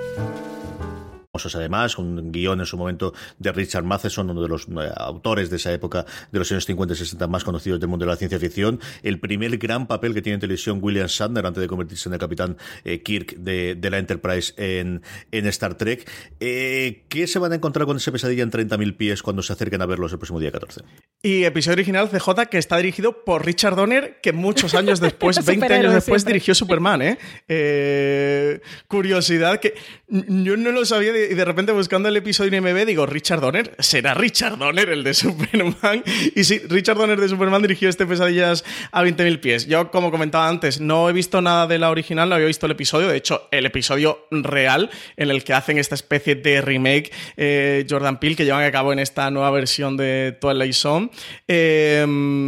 Además, 1.55 1.97
un 1.97 2.31
guion 2.31 2.59
en 2.59 2.65
su 2.65 2.77
momento 2.77 3.13
de 3.39 3.51
Richard 3.51 3.83
Matheson, 3.83 4.29
uno 4.29 4.41
de 4.41 4.47
los 4.47 4.67
eh, 4.67 4.91
autores 4.95 5.49
de 5.49 5.57
esa 5.57 5.71
época 5.73 6.05
de 6.31 6.39
los 6.39 6.51
años 6.51 6.65
50 6.65 6.93
y 6.93 6.97
60 6.97 7.27
más 7.27 7.43
conocidos 7.43 7.79
del 7.79 7.89
mundo 7.89 8.05
de 8.05 8.11
la 8.11 8.17
ciencia 8.17 8.39
ficción. 8.39 8.79
El 9.03 9.19
primer 9.19 9.57
gran 9.57 9.87
papel 9.87 10.13
que 10.13 10.21
tiene 10.21 10.35
en 10.35 10.41
televisión 10.41 10.79
William 10.81 11.07
Shatner 11.07 11.45
antes 11.45 11.61
de 11.61 11.67
convertirse 11.67 12.09
en 12.09 12.13
el 12.13 12.19
capitán 12.19 12.57
eh, 12.83 13.01
Kirk 13.01 13.35
de, 13.37 13.77
la 13.89 13.97
Enterprise 13.97 14.53
en, 14.57 15.01
en 15.31 15.45
Star 15.47 15.75
Trek. 15.75 16.09
Eh, 16.39 17.03
¿Qué 17.09 17.27
se 17.27 17.39
van 17.39 17.51
a 17.51 17.55
encontrar 17.55 17.85
con 17.85 17.97
esa 17.97 18.11
pesadilla 18.11 18.43
en 18.43 18.51
30.000 18.51 18.95
pies 18.95 19.21
cuando 19.21 19.41
se 19.43 19.53
acerquen 19.53 19.81
a 19.81 19.85
verlos 19.85 20.11
el 20.11 20.19
próximo 20.19 20.39
día 20.39 20.51
14? 20.51 20.81
Y 21.23 21.43
episodio 21.43 21.75
original 21.75 22.09
CJ 22.09 22.47
que 22.49 22.57
está 22.57 22.77
dirigido 22.77 23.23
por 23.23 23.45
Richard 23.45 23.75
Donner, 23.75 24.19
que 24.21 24.33
muchos 24.33 24.73
años 24.73 24.99
después, 25.01 25.43
20 25.45 25.73
años 25.73 25.93
después, 25.93 26.25
dirigió 26.25 26.55
Superman. 26.55 27.01
¿eh? 27.01 27.17
¿eh? 27.47 28.61
curiosidad 28.87 29.59
que 29.59 29.75
yo 30.07 30.57
no 30.57 30.71
lo 30.71 30.85
sabía 30.85 31.13
y 31.31 31.33
de 31.33 31.45
repente 31.45 31.71
buscando 31.71 32.09
el 32.09 32.17
episodio 32.17 32.53
en 32.53 32.63
MB 32.63 32.85
digo, 32.85 33.05
Richard 33.05 33.39
Donner, 33.39 33.73
será 33.79 34.13
Richard 34.13 34.57
Donner 34.57 34.89
el 34.89 35.03
de 35.03 35.13
Superman. 35.13 36.03
Y 36.35 36.43
sí, 36.43 36.61
Richard 36.67 36.97
Donner 36.97 37.19
de 37.19 37.29
Superman 37.29 37.61
dirigió 37.61 37.87
este 37.87 38.05
Pesadillas 38.05 38.65
a 38.91 39.03
20.000 39.03 39.39
pies. 39.39 39.67
Yo, 39.67 39.91
como 39.91 40.11
comentaba 40.11 40.49
antes, 40.49 40.81
no 40.81 41.09
he 41.09 41.13
visto 41.13 41.41
nada 41.41 41.67
de 41.67 41.79
la 41.79 41.89
original, 41.89 42.27
no 42.27 42.35
había 42.35 42.47
visto 42.47 42.65
el 42.65 42.73
episodio. 42.73 43.07
De 43.07 43.15
hecho, 43.15 43.47
el 43.51 43.65
episodio 43.65 44.27
real 44.29 44.89
en 45.15 45.29
el 45.31 45.43
que 45.43 45.53
hacen 45.53 45.77
esta 45.77 45.95
especie 45.95 46.35
de 46.35 46.61
remake 46.61 47.11
eh, 47.37 47.85
Jordan 47.89 48.19
Peele 48.19 48.35
que 48.35 48.43
llevan 48.43 48.63
a 48.63 48.71
cabo 48.71 48.91
en 48.91 48.99
esta 48.99 49.31
nueva 49.31 49.51
versión 49.51 49.95
de 49.95 50.37
Twilight 50.39 50.73
Zone. 50.73 51.09
Eh, 51.47 52.05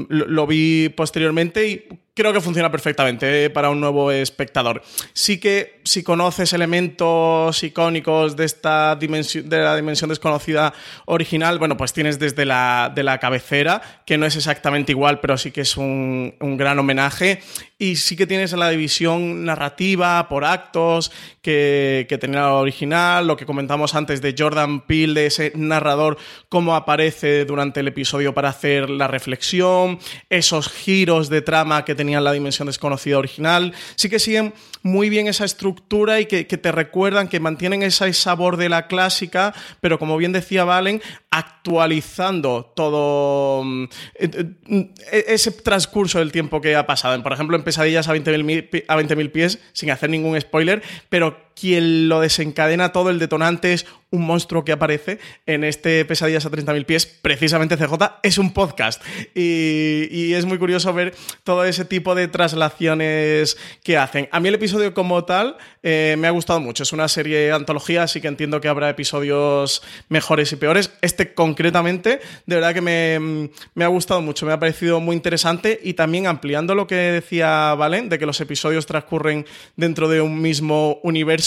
lo, 0.10 0.28
lo 0.28 0.46
vi 0.46 0.90
posteriormente 0.90 1.68
y 1.68 2.03
creo 2.14 2.34
que 2.34 2.42
funciona 2.42 2.72
perfectamente 2.72 3.46
eh, 3.46 3.50
para 3.50 3.70
un 3.70 3.80
nuevo 3.80 4.12
espectador. 4.12 4.84
Sí 5.14 5.40
que 5.40 5.82
si 5.84 6.04
conoces 6.04 6.54
elementos 6.54 7.64
icónicos 7.64 8.36
de 8.36 8.46
esta 8.46 8.96
dimensión, 8.96 9.50
de 9.50 9.60
la 9.60 9.76
dimensión 9.76 10.10
desconocida 10.10 10.74
original, 11.06 11.60
bueno, 11.60 11.78
pues 11.78 11.94
tienes 11.94 12.20
desde 12.20 12.46
la, 12.46 12.92
de 12.94 13.04
la 13.04 13.18
cabecera, 13.20 13.82
que 14.06 14.18
no 14.18 14.26
es 14.26 14.36
exactamente 14.36 14.92
igual, 14.92 15.20
pero 15.20 15.38
sí 15.38 15.52
que 15.52 15.62
es 15.62 15.78
un, 15.78 16.36
un 16.40 16.58
gran 16.58 16.78
homenaje. 16.80 17.42
Y 17.84 17.98
sí 17.98 18.16
que 18.16 18.26
tienes 18.26 18.54
la 18.54 18.70
división 18.70 19.44
narrativa 19.44 20.30
por 20.30 20.46
actos 20.46 21.12
que, 21.42 22.08
tenía 22.22 22.40
la 22.40 22.54
original, 22.54 23.28
lo 23.28 23.36
que 23.36 23.46
comentamos 23.46 23.94
antes 23.94 24.22
de 24.22 24.34
Jordan 24.38 24.80
Peele, 24.88 25.20
de 25.20 25.26
ese 25.26 25.52
narrador, 25.54 26.18
cómo 26.48 26.78
aparece 26.78 27.44
durante 27.44 27.82
el 27.82 27.90
episodio 27.90 28.34
para 28.34 28.48
hacer 28.48 28.90
la 28.90 29.10
reflexión, 29.10 30.00
esos 30.30 30.70
giros 30.70 31.28
de 31.28 31.42
trama 31.42 31.84
que 31.84 31.94
tenían 31.94 32.24
la 32.24 32.32
dimensión 32.32 32.68
desconocida 32.68 33.18
original. 33.18 33.74
Sí 33.96 34.08
que 34.10 34.20
siguen 34.20 34.54
muy 34.82 35.10
bien 35.10 35.28
esa 35.28 35.44
estructura 35.44 36.22
y 36.22 36.26
que, 36.26 36.48
que 36.48 36.58
te 36.58 36.72
recuerdan, 36.72 37.28
que 37.28 37.42
mantienen 37.42 37.84
ese 37.84 38.14
sabor 38.14 38.56
de 38.56 38.70
la 38.70 38.88
clásica, 38.88 39.54
pero 39.82 40.00
como 40.00 40.16
bien 40.16 40.32
decía 40.32 40.64
Valen, 40.64 41.02
actualizando 41.34 42.72
todo 42.76 43.64
mm, 43.64 43.84
eh, 44.20 44.56
eh, 44.70 45.26
ese 45.28 45.52
transcurso 45.52 46.20
del 46.20 46.32
tiempo 46.32 46.62
que 46.62 46.76
ha 46.76 46.86
pasado. 46.86 47.22
Por 47.24 47.34
ejemplo, 47.34 47.58
Pesadillas 47.74 48.08
a 48.08 48.16
20.000 48.16 48.86
a 48.88 48.96
20 48.96 49.30
pies, 49.30 49.60
sin 49.74 49.90
hacer 49.90 50.10
ningún 50.10 50.40
spoiler, 50.40 50.84
pero 51.10 51.38
quien 51.60 52.10
lo 52.10 52.20
desencadena 52.20 52.92
todo, 52.92 53.10
el 53.10 53.20
detonante 53.20 53.74
es 53.74 53.86
un 54.14 54.28
monstruo 54.28 54.64
que 54.64 54.72
aparece 54.72 55.18
en 55.48 55.64
este 55.64 56.06
Pesadillas 56.06 56.46
a 56.46 56.52
30.000 56.52 56.86
pies, 56.86 57.08
precisamente 57.08 57.78
CJ, 57.78 58.20
es 58.22 58.38
un 58.38 58.54
podcast. 58.54 59.02
Y, 59.34 60.34
es 60.34 60.46
muy 60.46 60.58
curioso 60.58 60.94
ver 60.94 61.16
todo 61.44 61.66
ese 61.66 61.86
tipo 61.86 62.14
de 62.14 62.28
traslaciones 62.28 63.58
que 63.84 63.98
hacen. 63.98 64.30
A 64.32 64.40
mí 64.40 64.50
el 64.50 64.56
episodio 64.56 64.94
como 64.94 65.26
tal 65.26 65.58
eh, 65.82 66.16
me 66.20 66.28
ha 66.28 66.32
gustado 66.32 66.60
mucho. 66.60 66.84
Es 66.84 66.94
una 66.94 67.08
serie 67.08 67.38
de 67.40 67.52
antología, 67.52 68.04
así 68.04 68.22
que 68.22 68.28
entiendo 68.28 68.62
que 68.62 68.68
habrá 68.68 68.90
episodios 68.90 69.82
mejores 70.10 70.52
y 70.52 70.58
peores. 70.58 70.92
Este 71.02 71.34
concretamente, 71.34 72.20
de 72.46 72.56
verdad 72.56 72.74
que 72.74 72.82
me, 72.82 73.50
me 73.74 73.84
ha 73.84 73.88
gustado 73.88 74.22
mucho, 74.22 74.46
me 74.46 74.54
ha 74.54 74.60
parecido 74.60 75.00
muy 75.00 75.16
interesante 75.16 75.80
y 75.82 75.94
también 75.94 76.28
ampliando 76.28 76.76
lo 76.76 76.86
que 76.86 76.96
decía 76.96 77.74
Valen, 77.76 78.10
de 78.10 78.20
que 78.20 78.26
los 78.28 78.40
episodios 78.42 78.86
transcurren 78.86 79.46
dentro 79.76 80.08
de 80.08 80.22
un 80.22 80.40
mismo 80.40 81.00
universo, 81.04 81.43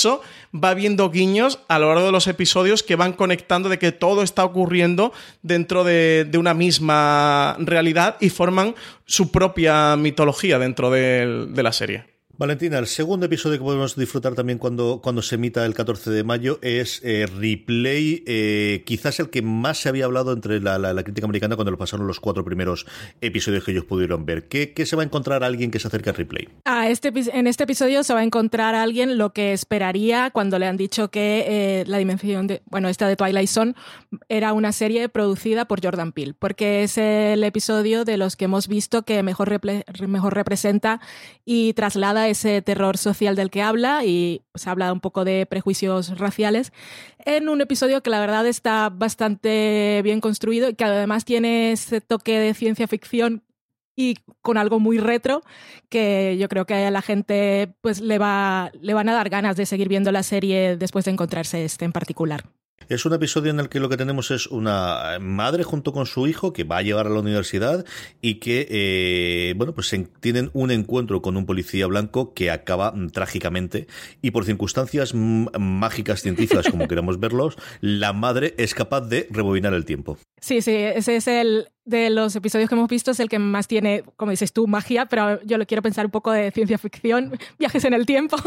va 0.55 0.75
viendo 0.75 1.11
guiños 1.11 1.59
a 1.69 1.79
lo 1.79 1.89
largo 1.89 2.07
de 2.07 2.13
los 2.13 2.27
episodios 2.27 2.83
que 2.83 2.97
van 2.97 3.13
conectando 3.13 3.69
de 3.69 3.79
que 3.79 3.93
todo 3.93 4.23
está 4.23 4.45
ocurriendo 4.45 5.13
dentro 5.43 5.85
de, 5.85 6.29
una 6.37 6.55
misma 6.55 7.57
realidad 7.59 8.17
y 8.21 8.31
forman 8.31 8.75
su 9.07 9.31
propia 9.31 9.97
mitología 9.97 10.59
dentro 10.59 10.91
de 10.91 11.63
la 11.63 11.73
serie. 11.73 12.16
Valentina, 12.39 12.79
el 12.79 12.87
segundo 12.87 13.25
episodio 13.25 13.57
que 13.57 13.65
podemos 13.65 13.97
disfrutar 13.97 14.35
también 14.35 14.59
cuando, 14.59 15.01
cuando 15.03 15.23
se 15.23 15.37
emita 15.37 15.65
el 15.65 15.73
14 15.73 16.11
de 16.11 16.23
mayo 16.23 16.59
es 16.61 17.01
eh, 17.03 17.25
Replay, 17.25 18.25
eh, 18.27 18.83
quizás 18.85 19.19
el 19.21 19.31
que 19.31 19.41
más 19.41 19.79
se 19.79 19.89
había 19.89 20.05
hablado 20.05 20.35
entre 20.35 20.61
la, 20.61 21.03
crítica 21.03 21.25
americana 21.25 21.57
cuando 21.57 21.71
lo 21.71 21.79
pasaron 21.79 22.07
los 22.07 22.21
cuatro 22.21 22.45
primeros 22.45 22.85
episodios 23.23 23.65
que 23.65 23.71
ellos 23.71 23.87
pudieron 23.87 24.27
ver. 24.27 24.49
¿Qué, 24.49 24.75
se 24.85 24.97
va 24.97 25.03
a 25.03 25.07
encontrar 25.07 25.45
alguien 25.45 25.71
que 25.71 25.79
se 25.79 25.89
acerca 25.89 26.11
a 26.11 26.13
Replay? 26.13 26.47
Ah, 26.67 26.91
este, 26.91 27.11
en 27.15 27.47
este 27.47 27.65
episodio 27.65 28.05
se 28.05 28.13
va 28.13 28.21
a 28.21 28.25
encontrar 28.25 28.75
alguien 28.75 29.17
lo 29.17 29.33
que 29.33 29.55
esperaría 29.55 30.31
cuando 30.31 30.59
le 30.59 30.67
han 30.67 30.77
dicho 30.77 31.11
que 31.11 31.45
eh, 31.49 31.85
la 31.87 31.97
dimensión 31.97 32.47
de, 32.49 32.61
bueno, 32.67 32.91
esta 32.91 33.09
de 33.09 33.17
Twilight 33.17 33.49
Zone 33.49 33.73
era 34.29 34.53
una 34.53 34.73
serie 34.73 35.09
producida 35.09 35.65
por 35.65 35.83
Jordan 35.83 36.13
Peele, 36.13 36.35
porque 36.35 36.83
es 36.83 36.99
el 36.99 37.43
episodio 37.45 38.05
de 38.05 38.19
los 38.19 38.37
que 38.37 38.45
hemos 38.45 38.69
visto 38.69 39.05
que 39.05 39.23
mejor, 39.23 39.59
mejor 40.07 40.35
representa 40.35 41.01
y 41.47 41.73
traslada 41.73 42.26
ese 42.29 42.63
terror 42.63 42.99
social 42.99 43.37
del 43.37 43.51
que 43.51 43.63
habla 43.63 44.05
y 44.05 44.43
se 44.55 44.71
habla 44.71 44.93
un 44.93 45.01
poco 45.01 45.25
de 45.25 45.47
prejuicios 45.47 46.19
raciales 46.19 46.73
en 47.25 47.49
un 47.49 47.61
episodio 47.61 48.03
que 48.03 48.11
la 48.11 48.21
verdad 48.21 48.47
está 48.47 48.89
bastante 48.91 50.01
bien 50.03 50.21
construido 50.21 50.69
y 50.69 50.75
que 50.75 50.85
además 50.85 51.25
tiene 51.25 51.73
ese 51.73 52.01
toque 52.01 52.39
de 52.39 52.55
ciencia 52.55 52.89
ficción 52.89 53.43
y 53.97 54.17
con 54.43 54.59
algo 54.59 54.79
muy 54.79 54.99
retro 54.99 55.43
que 55.89 56.37
yo 56.39 56.49
creo 56.49 56.67
que 56.67 56.75
a 56.75 56.91
la 56.91 57.03
gente 57.03 57.75
pues 57.81 58.01
le 58.01 58.19
va 58.19 58.71
le 58.81 58.95
van 58.95 59.09
a 59.09 59.15
dar 59.15 59.31
ganas 59.31 59.57
de 59.57 59.67
seguir 59.67 59.89
viendo 59.89 60.13
la 60.13 60.23
serie 60.23 60.77
después 60.77 61.07
de 61.07 61.13
encontrarse 61.13 61.65
este 61.65 61.85
en 61.85 61.93
particular. 61.93 62.45
Es 62.89 63.05
un 63.05 63.15
episodio 63.15 63.51
en 63.51 63.59
el 63.59 63.69
que 63.69 63.81
lo 63.81 63.89
que 63.89 63.97
tenemos 63.97 64.31
es 64.31 64.47
una 64.47 65.19
madre 65.21 65.65
junto 65.65 65.93
con 65.93 66.07
su 66.07 66.29
hijo 66.29 66.53
que 66.53 66.63
va 66.63 66.79
a 66.79 66.83
llevar 66.83 67.07
a 67.07 67.11
la 67.11 67.19
universidad 67.19 67.85
y 68.21 68.37
que, 68.37 68.69
eh, 68.71 69.55
bueno, 69.57 69.75
pues 69.75 69.93
tienen 70.21 70.51
un 70.53 70.71
encuentro 70.71 71.21
con 71.21 71.37
un 71.37 71.47
policía 71.47 71.87
blanco 71.89 72.33
que 72.33 72.51
acaba 72.51 72.93
mm, 72.93 73.09
trágicamente 73.09 73.89
y 74.23 74.31
por 74.31 74.45
circunstancias 74.45 75.15
mágicas 75.15 76.23
científicas, 76.23 76.69
como 76.69 76.87
queramos 76.89 77.19
verlos, 77.19 77.57
la 77.81 78.13
madre 78.13 78.55
es 78.57 78.75
capaz 78.75 79.01
de 79.01 79.27
rebobinar 79.31 79.75
el 79.75 79.85
tiempo. 79.85 80.17
Sí, 80.41 80.63
sí, 80.63 80.77
ese 80.77 81.17
es 81.17 81.27
el, 81.27 81.69
de 81.87 82.11
los 82.11 82.35
episodios 82.35 82.69
que 82.69 82.75
hemos 82.75 82.91
visto 82.91 83.13
es 83.13 83.21
el 83.21 83.29
que 83.29 83.39
más 83.39 83.69
tiene, 83.69 84.05
como 84.17 84.33
dices 84.33 84.53
tú, 84.53 84.67
magia, 84.67 85.07
pero 85.07 85.41
yo 85.45 85.57
lo 85.57 85.67
quiero 85.67 85.83
pensar 85.83 86.05
un 86.05 86.11
poco 86.11 86.33
de 86.33 86.51
ciencia 86.51 86.77
ficción, 86.79 87.39
viajes 87.59 87.85
en 87.85 87.95
el 87.95 88.05
tiempo. 88.05 88.37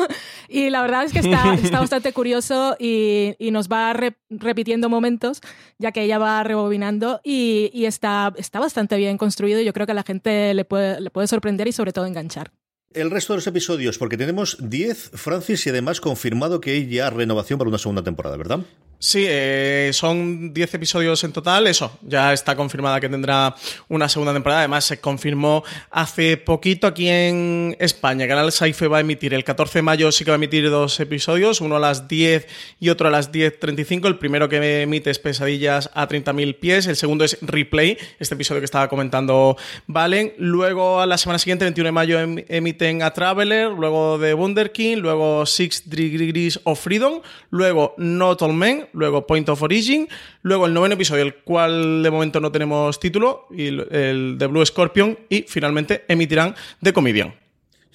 Y 0.52 0.70
la 0.72 0.82
verdad 0.82 1.04
es 1.04 1.14
que 1.14 1.20
está, 1.20 1.54
está 1.54 1.80
bastante 1.80 2.12
curioso 2.12 2.76
y, 2.80 3.36
nos 3.52 3.68
va 3.70 3.94
repitiendo 4.30 4.90
momentos, 4.90 5.42
ya 5.78 5.92
que 5.92 6.04
ella 6.04 6.18
va 6.18 6.44
rebobinando 6.44 7.22
y, 7.24 7.72
y, 7.74 7.86
está, 7.86 8.34
está 8.38 8.60
bastante 8.60 8.98
bien 8.98 9.18
construido. 9.18 9.60
Y 9.62 9.66
yo 9.66 9.74
creo 9.74 9.86
que 9.86 9.92
a 9.94 9.96
la 9.96 10.04
gente 10.04 10.54
le 10.54 10.66
puede, 10.66 11.00
le 11.00 11.10
puede 11.10 11.28
sorprender 11.28 11.68
y 11.68 11.72
sobre 11.72 11.94
todo 11.94 12.06
enganchar. 12.06 12.52
El 12.94 13.12
resto 13.12 13.34
de 13.34 13.38
los 13.38 13.48
episodios, 13.48 13.98
porque 13.98 14.18
tenemos 14.18 14.58
10, 14.60 15.12
Francis, 15.14 15.66
y 15.68 15.70
además 15.70 16.02
confirmado 16.02 16.60
que 16.60 16.72
hay 16.72 16.90
ya 16.90 17.10
renovación 17.10 17.60
para 17.60 17.70
una 17.70 17.78
segunda 17.78 18.04
temporada, 18.04 18.36
¿verdad? 18.38 18.60
Sí, 19.02 19.24
eh, 19.26 19.92
son 19.94 20.54
10 20.54 20.74
episodios 20.74 21.24
en 21.24 21.32
total, 21.32 21.68
eso, 21.68 21.98
ya 22.02 22.34
está 22.34 22.58
confirmada 22.58 23.00
que 23.00 23.08
tendrá 23.08 23.56
una 23.88 24.10
segunda 24.10 24.34
temporada, 24.34 24.60
además 24.60 24.84
se 24.84 25.00
confirmó 25.00 25.64
hace 25.90 26.36
poquito 26.36 26.86
aquí 26.86 27.08
en 27.08 27.78
España, 27.80 28.28
Canal 28.28 28.52
Saife 28.52 28.88
va 28.88 28.98
a 28.98 29.00
emitir 29.00 29.34
el 29.34 29.46
14 29.46 29.80
de 29.80 29.84
mayo, 29.84 30.12
sí 30.12 30.26
que 30.26 30.32
va 30.32 30.36
a 30.36 30.36
emitir 30.36 30.70
dos 30.70 31.00
episodios, 31.00 31.62
uno 31.62 31.78
a 31.78 31.80
las 31.80 32.10
10 32.10 32.46
y 32.82 32.90
otro 32.90 33.08
a 33.08 33.12
las 33.12 33.32
10.35, 33.32 34.06
el 34.06 34.18
primero 34.18 34.50
que 34.50 34.82
emite 34.82 35.12
es 35.12 35.20
Pesadillas 35.20 35.90
a 35.94 36.06
30.000 36.06 36.60
pies, 36.60 36.86
el 36.88 36.98
segundo 36.98 37.24
es 37.24 37.38
Replay, 37.42 37.98
este 38.20 38.36
episodio 38.36 38.60
que 38.60 38.66
estaba 38.66 38.90
comentando 38.90 39.56
Valen, 39.88 40.34
luego 40.38 41.00
a 41.00 41.06
la 41.06 41.18
semana 41.18 41.40
siguiente, 41.40 41.64
21 41.64 41.88
de 41.88 41.92
mayo, 41.94 42.20
em, 42.20 42.44
emiten 42.50 43.02
a 43.02 43.14
Traveler, 43.14 43.70
luego 43.70 44.18
de 44.18 44.34
Wunderkind, 44.34 45.02
luego 45.02 45.46
Six 45.46 45.90
Degrees 45.90 46.60
of 46.66 46.82
Freedom, 46.82 47.22
luego 47.50 47.94
Not 47.98 48.42
All 48.42 48.54
Men, 48.54 48.89
luego 48.94 49.28
Point 49.28 49.50
of 49.50 49.62
Origin, 49.62 50.08
luego 50.42 50.66
el 50.66 50.74
noveno 50.74 50.96
episodio, 50.96 51.24
el 51.24 51.36
cual 51.36 52.04
de 52.04 52.12
momento 52.12 52.40
no 52.40 52.52
tenemos 52.52 53.00
título, 53.00 53.48
y 53.52 53.68
el 53.68 54.38
de 54.38 54.48
Blue 54.48 54.66
Scorpion, 54.66 55.18
y 55.30 55.44
finalmente 55.48 56.06
emitirán 56.08 56.56
The 56.82 56.94
Comedian. 56.94 57.34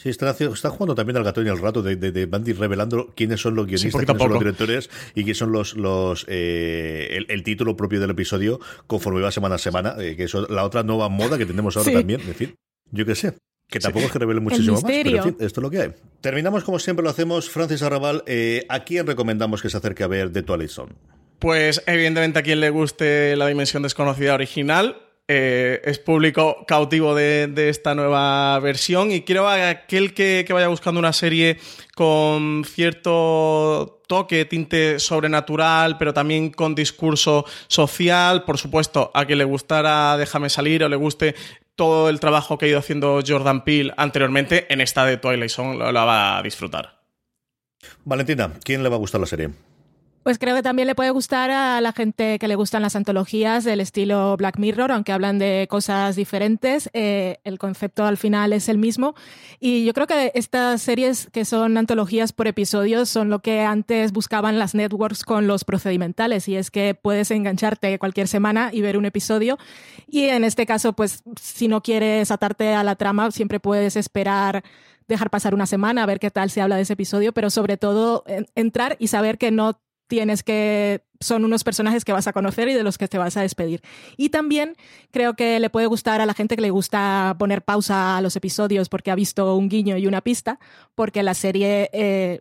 Sí, 0.04 0.10
está, 0.10 0.34
jugando 0.68 0.94
también 0.94 1.16
al 1.16 1.24
gato 1.24 1.40
y 1.40 1.48
al 1.48 1.58
rato 1.58 1.80
de, 1.80 1.96
de, 1.96 2.26
Bandy 2.26 2.52
revelando 2.52 3.14
quiénes 3.16 3.40
son 3.40 3.54
los 3.54 3.64
guionistas, 3.66 4.04
quiénes 4.04 4.20
son 4.20 4.30
los 4.32 4.38
directores 4.38 4.90
y 5.14 5.22
quiénes 5.22 5.38
son 5.38 5.50
los, 5.50 5.76
los 5.76 6.26
eh, 6.28 7.24
el, 7.26 7.42
título 7.42 7.74
propio 7.74 8.00
del 8.00 8.10
episodio 8.10 8.60
conforme 8.86 9.22
va 9.22 9.30
semana 9.30 9.54
a 9.54 9.58
semana, 9.58 9.94
eh, 9.98 10.14
que 10.14 10.24
eso 10.24 10.46
la 10.48 10.64
otra 10.64 10.82
nueva 10.82 11.08
moda 11.08 11.38
que 11.38 11.46
tenemos 11.46 11.78
ahora 11.78 11.92
también, 11.92 12.20
en 12.20 12.34
fin, 12.34 12.54
yo 12.90 13.06
qué 13.06 13.14
sé. 13.14 13.34
Que 13.68 13.80
tampoco 13.80 14.06
es 14.06 14.12
que 14.12 14.18
revele 14.18 14.40
muchísimo 14.40 14.74
más, 14.74 14.84
pero 14.84 15.16
en 15.16 15.22
fin, 15.22 15.36
esto 15.40 15.60
es 15.60 15.62
lo 15.62 15.70
que 15.70 15.80
hay. 15.80 15.92
Terminamos 16.20 16.64
como 16.64 16.78
siempre 16.78 17.02
lo 17.02 17.10
hacemos, 17.10 17.50
Francis 17.50 17.82
Arrabal. 17.82 18.22
Eh, 18.26 18.66
¿A 18.68 18.84
quién 18.84 19.06
recomendamos 19.06 19.62
que 19.62 19.70
se 19.70 19.76
acerque 19.76 20.02
a 20.04 20.06
ver 20.06 20.32
The 20.32 20.42
Twilight 20.42 20.70
Zone? 20.70 20.92
Pues 21.38 21.82
evidentemente 21.86 22.38
a 22.38 22.42
quien 22.42 22.60
le 22.60 22.70
guste 22.70 23.36
la 23.36 23.46
dimensión 23.46 23.82
desconocida 23.82 24.34
original, 24.34 24.96
eh, 25.26 25.80
es 25.84 25.98
público 25.98 26.66
cautivo 26.68 27.14
de, 27.14 27.50
esta 27.70 27.94
nueva 27.94 28.58
versión 28.60 29.10
y 29.10 29.22
quiero 29.22 29.48
a 29.48 29.70
aquel 29.70 30.12
que, 30.12 30.46
vaya 30.50 30.68
buscando 30.68 31.00
una 31.00 31.14
serie 31.14 31.56
con 31.94 32.62
cierto 32.66 34.02
toque, 34.06 34.44
tinte 34.44 34.98
sobrenatural, 34.98 35.96
pero 35.96 36.12
también 36.12 36.50
con 36.50 36.74
discurso 36.74 37.46
social, 37.68 38.44
por 38.44 38.58
supuesto, 38.58 39.10
a 39.14 39.24
quien 39.24 39.38
le 39.38 39.44
gustara 39.44 40.18
Déjame 40.18 40.50
salir 40.50 40.84
o 40.84 40.90
le 40.90 40.96
guste 40.96 41.34
todo 41.76 42.08
el 42.08 42.20
trabajo 42.20 42.58
que 42.58 42.66
ha 42.66 42.68
ido 42.68 42.78
haciendo 42.78 43.20
Jordan 43.26 43.64
Peele 43.64 43.92
anteriormente, 43.96 44.72
en 44.72 44.80
esta 44.80 45.04
de 45.04 45.16
Twilight 45.16 45.50
Zone 45.50 45.76
lo 45.76 45.92
va 45.92 46.38
a 46.38 46.42
disfrutar. 46.42 47.02
Valentina, 48.04 48.52
¿quién 48.62 48.82
le 48.82 48.88
va 48.88 48.96
a 48.96 48.98
gustar 48.98 49.20
la 49.20 49.26
serie? 49.26 49.50
Pues 50.24 50.38
creo 50.38 50.56
que 50.56 50.62
también 50.62 50.88
le 50.88 50.94
puede 50.94 51.10
gustar 51.10 51.50
a 51.50 51.82
la 51.82 51.92
gente 51.92 52.38
que 52.38 52.48
le 52.48 52.54
gustan 52.54 52.80
las 52.80 52.96
antologías 52.96 53.62
del 53.62 53.80
estilo 53.80 54.34
Black 54.38 54.58
Mirror, 54.58 54.90
aunque 54.90 55.12
hablan 55.12 55.38
de 55.38 55.66
cosas 55.68 56.16
diferentes. 56.16 56.88
Eh, 56.94 57.40
el 57.44 57.58
concepto 57.58 58.06
al 58.06 58.16
final 58.16 58.54
es 58.54 58.70
el 58.70 58.78
mismo. 58.78 59.14
Y 59.60 59.84
yo 59.84 59.92
creo 59.92 60.06
que 60.06 60.32
estas 60.34 60.80
series 60.80 61.28
que 61.30 61.44
son 61.44 61.76
antologías 61.76 62.32
por 62.32 62.46
episodios 62.46 63.10
son 63.10 63.28
lo 63.28 63.40
que 63.40 63.60
antes 63.60 64.12
buscaban 64.12 64.58
las 64.58 64.74
networks 64.74 65.24
con 65.24 65.46
los 65.46 65.64
procedimentales. 65.64 66.48
Y 66.48 66.56
es 66.56 66.70
que 66.70 66.94
puedes 66.94 67.30
engancharte 67.30 67.98
cualquier 67.98 68.26
semana 68.26 68.70
y 68.72 68.80
ver 68.80 68.96
un 68.96 69.04
episodio. 69.04 69.58
Y 70.08 70.24
en 70.28 70.44
este 70.44 70.64
caso, 70.64 70.94
pues 70.94 71.22
si 71.38 71.68
no 71.68 71.82
quieres 71.82 72.30
atarte 72.30 72.72
a 72.72 72.82
la 72.82 72.96
trama, 72.96 73.30
siempre 73.30 73.60
puedes 73.60 73.94
esperar 73.94 74.64
dejar 75.06 75.28
pasar 75.28 75.54
una 75.54 75.66
semana, 75.66 76.02
a 76.02 76.06
ver 76.06 76.18
qué 76.18 76.30
tal 76.30 76.48
se 76.48 76.62
habla 76.62 76.76
de 76.76 76.82
ese 76.82 76.94
episodio, 76.94 77.34
pero 77.34 77.50
sobre 77.50 77.76
todo 77.76 78.24
entrar 78.54 78.96
y 78.98 79.08
saber 79.08 79.36
que 79.36 79.50
no 79.50 79.78
tienes 80.06 80.42
que 80.42 81.02
son 81.20 81.44
unos 81.44 81.64
personajes 81.64 82.04
que 82.04 82.12
vas 82.12 82.26
a 82.26 82.32
conocer 82.32 82.68
y 82.68 82.74
de 82.74 82.82
los 82.82 82.98
que 82.98 83.08
te 83.08 83.18
vas 83.18 83.36
a 83.36 83.42
despedir. 83.42 83.80
Y 84.16 84.28
también 84.28 84.76
creo 85.10 85.34
que 85.34 85.58
le 85.58 85.70
puede 85.70 85.86
gustar 85.86 86.20
a 86.20 86.26
la 86.26 86.34
gente 86.34 86.56
que 86.56 86.62
le 86.62 86.70
gusta 86.70 87.36
poner 87.38 87.62
pausa 87.62 88.16
a 88.16 88.20
los 88.20 88.36
episodios 88.36 88.88
porque 88.88 89.10
ha 89.10 89.14
visto 89.14 89.56
un 89.56 89.68
guiño 89.68 89.96
y 89.96 90.06
una 90.06 90.20
pista, 90.20 90.58
porque 90.94 91.22
la 91.22 91.34
serie 91.34 91.88
eh, 91.92 92.40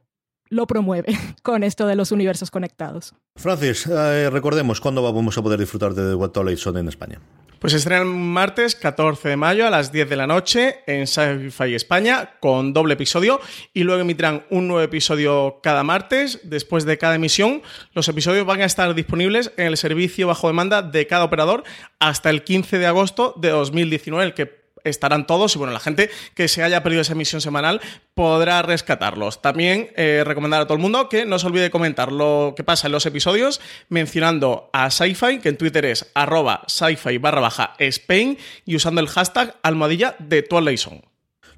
lo 0.50 0.67
promueve 0.67 1.17
con 1.43 1.63
esto 1.63 1.88
de 1.88 1.96
los 1.96 2.12
universos 2.12 2.51
conectados. 2.51 3.13
Francis, 3.36 3.88
eh, 3.88 4.29
recordemos 4.29 4.82
cuándo 4.82 5.01
vamos 5.01 5.38
a 5.38 5.41
poder 5.41 5.60
disfrutar 5.60 5.93
de 5.93 6.10
The 6.10 6.15
What 6.15 6.34
Son 6.58 6.77
en 6.77 6.88
España. 6.88 7.20
Pues 7.63 7.72
estrena 7.72 8.03
martes 8.03 8.75
14 8.75 9.29
de 9.29 9.38
mayo 9.38 9.65
a 9.65 9.70
las 9.70 9.93
10 9.93 10.10
de 10.10 10.17
la 10.17 10.27
noche 10.27 10.79
en 10.86 11.08
Sci-Fi 11.08 11.74
España 11.74 12.32
con 12.41 12.74
doble 12.74 12.96
episodio 12.96 13.39
y 13.74 13.84
luego 13.84 14.01
emitirán 14.01 14.43
un 14.50 14.67
nuevo 14.67 14.82
episodio 14.82 15.62
cada 15.63 15.82
martes. 15.82 16.41
Después 16.43 16.84
de 16.84 16.98
cada 16.98 17.15
emisión, 17.15 17.62
los 17.93 18.10
episodios 18.10 18.46
van 18.46 18.60
a 18.60 18.65
estar 18.65 18.93
disponibles 18.93 19.53
en 19.55 19.67
el 19.67 19.77
servicio 19.77 20.27
bajo 20.27 20.48
demanda 20.48 20.82
de 20.82 21.08
cada 21.08 21.24
operador 21.24 21.63
hasta 22.00 22.32
el 22.32 22.43
15 22.43 22.79
de 22.79 22.86
agosto 22.86 23.34
de 23.38 23.51
2019, 23.51 24.25
el 24.25 24.34
que 24.34 24.62
estarán 24.83 25.27
todos 25.27 25.55
y 25.55 25.57
bueno, 25.57 25.73
la 25.73 25.79
gente 25.79 26.09
que 26.35 26.47
se 26.47 26.63
haya 26.63 26.83
perdido 26.83 27.01
esa 27.01 27.13
emisión 27.13 27.41
semanal 27.41 27.81
podrá 28.13 28.61
rescatarlos. 28.61 29.41
También 29.41 29.91
eh, 29.95 30.23
recomendar 30.25 30.61
a 30.61 30.65
todo 30.65 30.75
el 30.75 30.81
mundo 30.81 31.09
que 31.09 31.25
no 31.25 31.39
se 31.39 31.47
olvide 31.47 31.71
comentar 31.71 32.11
lo 32.11 32.53
que 32.55 32.63
pasa 32.63 32.87
en 32.87 32.93
los 32.93 33.05
episodios 33.05 33.61
mencionando 33.89 34.69
a 34.73 34.89
Sci-Fi, 34.89 35.39
que 35.39 35.49
en 35.49 35.57
Twitter 35.57 35.85
es 35.85 36.11
arroba 36.13 36.63
sci-fi 36.67 37.17
barra 37.17 37.41
baja 37.41 37.75
Spain 37.79 38.37
y 38.65 38.75
usando 38.75 39.01
el 39.01 39.07
hashtag 39.07 39.55
almohadilla 39.63 40.15
de 40.19 40.43
Twilight 40.43 41.12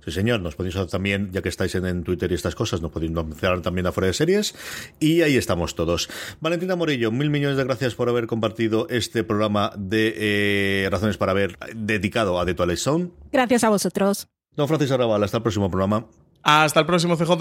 Sí, 0.06 0.12
señor, 0.12 0.40
nos 0.40 0.56
podéis 0.56 0.76
también, 0.92 1.32
ya 1.32 1.42
que 1.42 1.50
estáis 1.50 1.74
en, 1.74 2.04
Twitter 2.04 2.32
y 2.32 2.36
estas 2.36 2.54
cosas, 2.54 2.80
nos 2.82 2.92
podéis 2.92 3.12
mencionar 3.12 3.62
también 3.62 3.88
afuera 3.88 4.06
de 4.08 4.14
series. 4.14 4.54
Y 5.00 5.24
ahí 5.24 5.36
estamos 5.36 5.74
todos. 5.74 6.10
Valentina 6.40 6.76
Morillo, 6.76 7.12
mil 7.12 7.32
millones 7.32 7.58
de 7.58 7.64
gracias 7.64 7.96
por 7.96 8.08
haber 8.08 8.28
compartido 8.28 8.88
este 8.90 9.24
programa 9.24 9.72
de 9.76 10.14
eh, 10.16 10.90
Razones 10.92 11.18
para 11.18 11.34
Ver 11.34 11.58
dedicado 11.76 12.40
a 12.40 12.46
The 12.46 12.54
Twilight 12.54 12.80
Zone. 12.80 13.10
Gracias 13.32 13.64
a 13.64 13.70
vosotros. 13.70 14.28
Don 14.56 14.68
Francisco 14.68 14.94
Arrabal, 14.94 15.24
hasta 15.24 15.38
el 15.38 15.44
próximo 15.44 15.70
programa. 15.72 16.06
Hasta 16.46 16.80
el 16.80 16.86
próximo 16.86 17.18
CJ. 17.18 17.32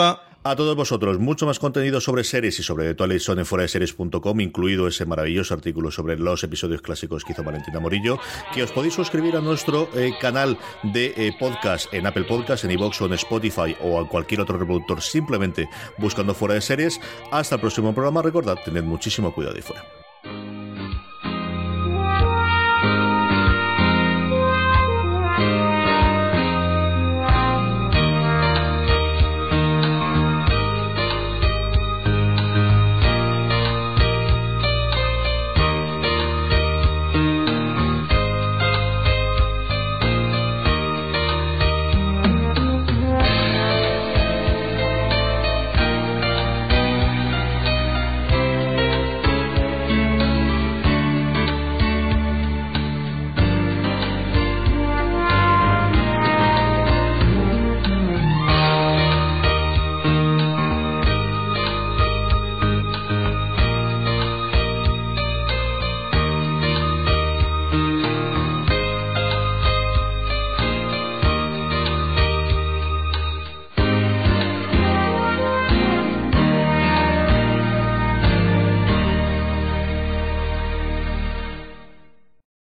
A 0.47 0.57
todos 0.57 0.75
vosotros, 0.77 1.19
mucho 1.19 1.45
más 1.45 1.59
contenido 1.59 2.01
sobre 2.01 2.25
series 2.25 2.59
y 2.59 2.63
sobre 2.63 2.87
The 2.87 2.95
Twilight 2.95 3.21
Zone 3.21 3.43
en 3.43 3.47
fuera 3.47 3.63
de 3.63 3.69
series.com, 3.69 4.41
incluido 4.41 4.89
ese 4.89 5.05
maravilloso 5.05 5.53
artículo 5.53 5.91
sobre 5.91 6.17
los 6.17 6.43
episodios 6.43 6.81
clásicos 6.81 7.23
que 7.23 7.33
hizo 7.33 7.45
Valentina 7.45 7.81
Morillo, 7.81 8.19
que 8.55 8.63
os 8.63 8.73
podéis 8.73 8.95
suscribir 8.95 9.37
a 9.37 9.43
nuestro 9.43 9.91
eh, 9.95 10.15
canal 10.19 10.59
de 10.83 11.13
eh, 11.19 11.37
podcast 11.39 11.93
en 11.93 12.07
Apple 12.07 12.25
Podcast, 12.25 12.65
en 12.65 12.71
iVoox 12.71 13.03
o 13.03 13.07
en 13.07 13.13
Spotify 13.13 13.77
o 13.83 14.01
a 14.01 14.09
cualquier 14.09 14.41
otro 14.41 14.57
reproductor 14.57 15.03
simplemente 15.03 15.69
buscando 15.99 16.33
fuera 16.33 16.55
de 16.55 16.63
series. 16.63 16.99
Hasta 17.31 17.57
el 17.57 17.61
próximo 17.61 17.93
programa, 17.93 18.23
recordad, 18.23 18.57
tened 18.65 18.85
muchísimo 18.85 19.35
cuidado 19.35 19.59
y 19.59 19.63
fuera. 19.63 20.04